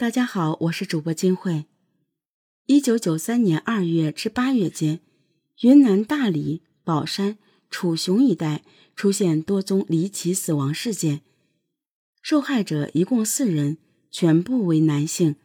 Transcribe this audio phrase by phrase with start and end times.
[0.00, 1.66] 大家好，我是主播金慧。
[2.64, 5.00] 一九九三年二月至八月间，
[5.60, 7.36] 云南大理、保山、
[7.68, 8.64] 楚雄一带
[8.96, 11.20] 出现多宗离奇死亡事件，
[12.22, 13.76] 受害者一共四人，
[14.10, 15.36] 全部为男性，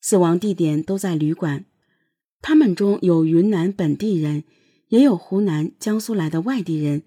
[0.00, 1.64] 死亡地点都在旅馆。
[2.42, 4.42] 他们中有云南本地人，
[4.88, 7.04] 也有湖南、江苏来的外地人。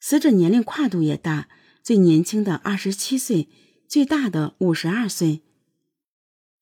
[0.00, 1.50] 死者年龄跨度也大，
[1.82, 3.48] 最年轻的二十七岁，
[3.86, 5.42] 最大的五十二岁。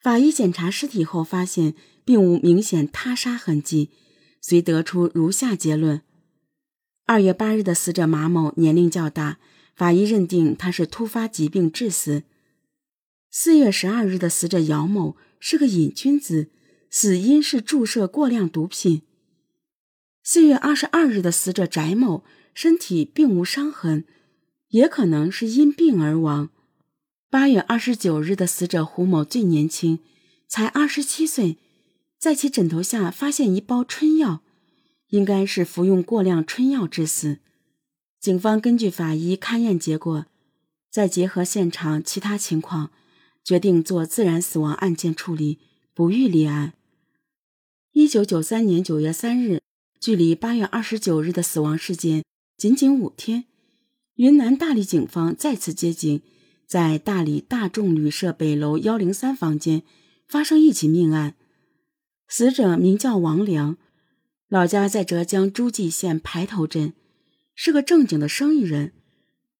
[0.00, 3.91] 法医检查尸体后发现，并无明显他杀痕迹，
[4.41, 6.02] 遂得出如下结论：
[7.06, 9.38] 二月八日的死者马某年龄较大，
[9.74, 12.22] 法医认定他是突发疾病致死。
[13.30, 16.50] 四月十二日的死者姚某是个瘾君子，
[16.88, 19.02] 死因是注射过量毒品。
[20.22, 22.24] 四月二十二日的死者翟某。
[22.52, 24.05] 身体并无伤痕，
[24.70, 26.50] 也可能是因病而亡。
[27.30, 30.01] 八月二十九日的死者胡某最年轻，
[30.48, 31.59] 才二十七岁，
[32.19, 34.41] 在其枕头下发现一包春药，
[35.11, 37.39] 应该是服用过量春药致死。
[38.19, 40.27] 警方根据法医勘验结果，
[40.91, 42.91] 再结合现场其他情况，
[43.44, 45.61] 决定做自然死亡案件处理，
[45.94, 46.72] 不予立案。
[47.92, 49.62] 一九九三年九月三日，
[50.00, 52.25] 距离八月二十九日的死亡事件。
[52.56, 53.44] 仅仅五天，
[54.17, 56.20] 云南大理警方再次接警，
[56.70, 59.82] 在大理大众旅社北楼幺零三房间
[60.28, 61.34] 发生一起命案。
[62.28, 63.76] 死者名叫王良，
[64.48, 66.92] 老家在浙江诸暨县排头镇，
[67.56, 68.92] 是个正经的生意人。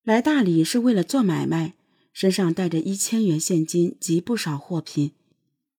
[0.05, 1.75] 来大理是为了做买卖，
[2.13, 5.11] 身上带着一千元现金及不少货品。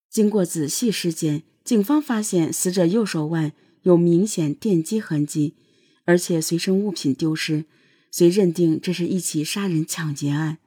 [0.09, 5.55] 经过仔细尸检，警方发现死者右手腕有明显电击痕迹。
[6.03, 7.63] 而且随身物品丢失，
[8.11, 10.57] 遂认定这是一起杀人抢劫案。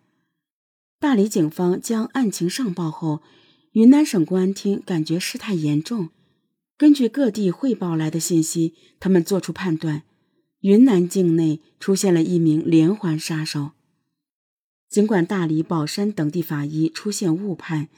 [1.04, 3.20] 大理警方将案情上报后，
[3.72, 6.08] 云南省公安厅感觉事态严重，
[6.78, 10.04] 根据各地汇报来的信息，他们作出判断：
[10.60, 13.72] 云南境内出现了一名连环杀手。
[14.88, 17.90] 尽管大理、保山等地法医出现误判，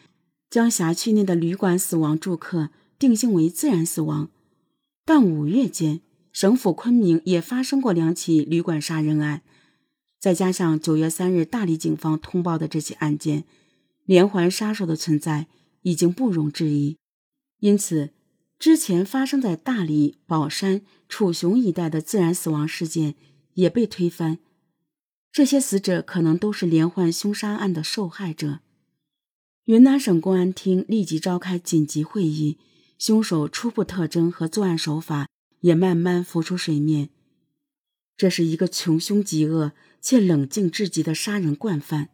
[0.50, 4.30] 将辖区内的旅馆死亡住客定性为自然死亡，
[5.04, 6.00] 但五月间。
[6.32, 9.42] 省府昆明也发生过两起旅馆杀人案，
[10.26, 13.44] 再加上九月三日大理警方通报的这起案件，
[14.04, 15.46] 连环杀手的存在
[15.82, 16.96] 已经不容置疑。
[17.60, 18.10] 因此，
[18.58, 23.14] 之前发生在大理、保山、楚雄一带的自然死亡事件
[23.54, 24.40] 也被推翻。
[25.30, 28.58] 这些死者可能都是连环凶杀案的受害者。
[29.66, 32.58] 云南省公安厅立即召开紧急会议，
[32.98, 35.28] 凶手初步特征和作案手法。
[35.60, 37.10] 也慢慢浮出水面。
[38.16, 42.10] 这是一个穷凶极恶且冷静至极的杀人惯犯。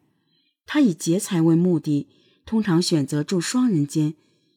[0.66, 2.08] 他以劫财为目的，
[2.44, 4.14] 通常选择住双人间，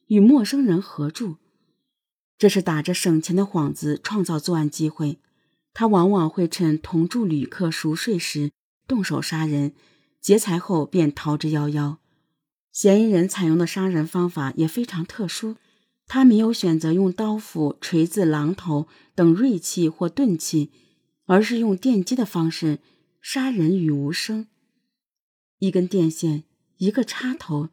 [0.07, 1.37] 与陌生人合住。
[2.37, 5.19] 这是打着省钱的幌子创造作案机会。
[5.73, 8.51] 他往往会趁同住旅客熟睡时
[8.87, 9.73] 动手杀人，
[10.21, 11.97] 劫财后便逃之夭夭。
[12.71, 15.55] 嫌疑人采用的杀人方法也非常特殊。
[16.07, 20.69] 他没有选择用刀斧、锤子、榔头等锐器或钝器，
[21.25, 22.79] 而是用电击的方式
[23.27, 24.45] 杀人与无声。
[25.57, 26.43] 一根电线、
[26.77, 27.69] 一个插头、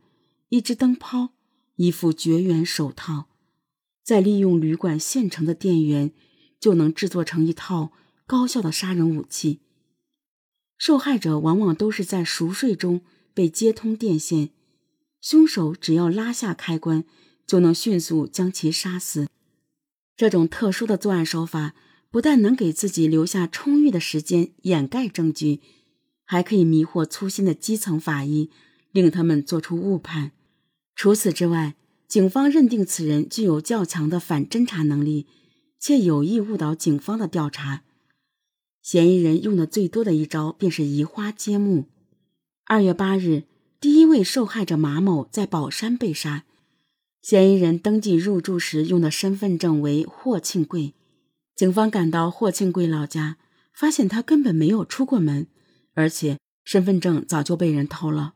[0.48, 1.34] 一只灯泡、
[1.76, 3.28] 一副绝缘手套，
[4.02, 6.10] 再利用旅馆现成的电源，
[6.58, 7.92] 就能制作成一套
[8.26, 9.60] 高效的杀人武器。
[10.78, 13.02] 受害者往往都是在熟睡中
[13.34, 14.48] 被接通电线，
[15.20, 17.04] 凶手只要拉下开关。
[17.44, 19.28] 就能迅速将其杀死。
[20.16, 21.74] 这种特殊的作案手法
[22.12, 25.60] 不但能给自己留下充裕的时间掩盖证据，
[26.26, 28.50] 还可以迷惑粗心的基层法医，
[28.90, 30.32] 令他们做出误判。
[30.94, 31.74] 除此之外，
[32.06, 35.26] 警方认定此人具有较强的反侦查能力，
[35.80, 37.82] 且有意误导警方的调查。
[38.82, 41.86] 嫌疑人用的最多的一招便是移花接木。
[42.66, 43.44] 二月八日，
[43.80, 46.44] 第一位受害者马某在宝山被杀。
[47.22, 50.92] 嫌疑人登记入住时用的身份证为霍庆贵，
[51.54, 53.36] 警方赶到霍庆贵老家，
[53.72, 55.46] 发现他根本没有出过门，
[55.94, 58.34] 而且身份证早就被人偷了。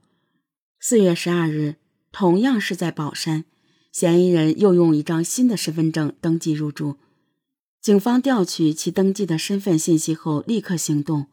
[0.78, 1.76] 四月十二日，
[2.12, 3.44] 同样是在宝山，
[3.90, 6.96] 嫌疑人又用一张新的身份证登记入住，
[7.80, 11.26] 警方调取其登记的身份信息后立刻行动，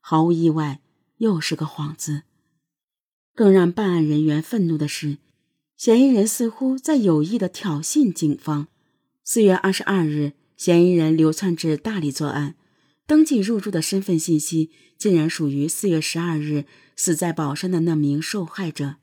[0.00, 0.80] 毫无意外，
[1.18, 2.22] 又是个幌子。
[3.34, 5.18] 更让办案人员愤怒的是。
[5.76, 8.68] 嫌疑人似乎在有意的挑衅警方。
[9.22, 12.54] 四月二十二日，嫌疑人流窜至大理作案，
[13.06, 16.64] 登记入住的身份信息竟然属于四月十二日
[16.96, 18.96] 死在宝山的那名受害者。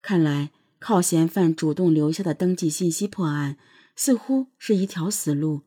[0.00, 3.58] 看来，靠嫌犯主动留下的登记信息破案，
[3.94, 5.62] 似乎是一条死路。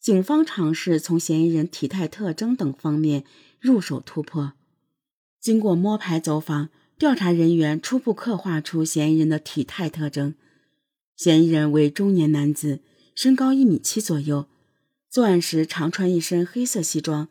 [0.00, 3.24] 警方尝试从嫌疑人体态特征等方面
[3.58, 4.52] 入手突破。
[5.40, 6.68] 经过摸排走访，
[6.98, 10.34] 调查人员初步刻画出嫌疑人的体态特征：
[11.16, 12.80] 嫌疑人为中年男子，
[13.14, 14.48] 身高一米七左右，
[15.08, 17.28] 作案时常穿一身黑色西装，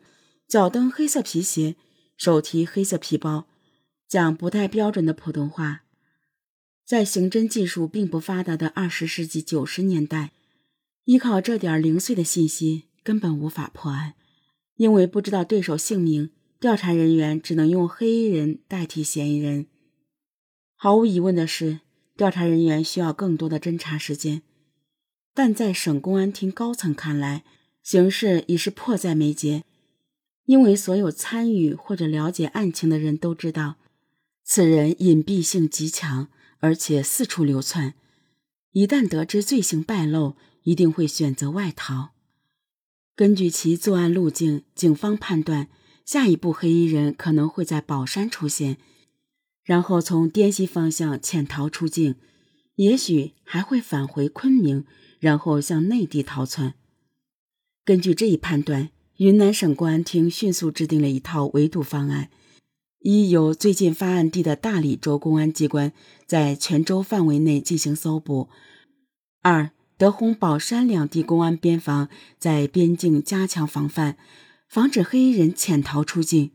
[0.48, 1.76] 脚蹬黑色皮鞋，
[2.16, 3.46] 手提黑色皮包，
[4.08, 5.82] 讲不太标准的普通话。
[6.86, 10.32] 在刑侦技术并不发达的二十世纪九十年代，
[11.04, 14.14] 依靠这点零碎的信息根本无法破案，
[14.76, 19.66] 因为不知道对手姓名，调查人员只能用黑衣人代替嫌疑人。
[20.76, 21.80] 毫无疑问的是，
[22.16, 24.42] 调查人员需要更多的侦查时间，
[25.34, 27.44] 但在省公安厅高层看来，
[27.82, 29.64] 形势已是迫在眉睫，
[30.46, 33.76] 因为所有参与或者了解案情的人都知道，
[34.42, 36.28] 此人隐蔽性极强。
[36.60, 37.92] 而且四处流窜，
[38.72, 42.12] 一旦得知罪行败露，一定会选择外逃。
[43.14, 45.68] 根据其作案路径，警方判断
[46.06, 48.78] 下一步黑衣人可能会在宝山出现，
[49.62, 52.14] 然后从滇西方向潜逃出境，
[52.76, 54.86] 也许还会返回昆明，
[55.24, 56.74] 然后向内地逃窜。
[57.82, 62.28] 根据这一判断，云南省公安厅迅速制定了一套围堵方案。
[63.00, 65.94] 一由最近发案地的大理州公安机关
[66.26, 68.50] 在全州范围内进行搜捕；
[69.40, 74.18] 二德宏、宝山两地公安边防在边境加强防范，
[74.68, 76.50] 防止黑衣人潜逃出境；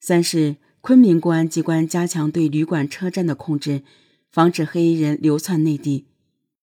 [0.00, 3.82] 三是昆明公安机关加强对旅馆、车站的控制，
[4.30, 6.06] 防止黑衣人流窜内地。